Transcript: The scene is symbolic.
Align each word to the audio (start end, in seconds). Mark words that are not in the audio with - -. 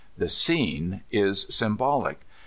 The 0.17 0.29
scene 0.29 1.03
is 1.11 1.45
symbolic. 1.53 2.21